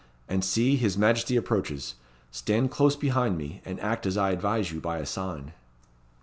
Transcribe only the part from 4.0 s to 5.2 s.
as I advise you by a